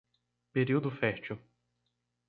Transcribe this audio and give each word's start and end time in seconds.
Período 0.55 0.89
fértil 0.89 1.37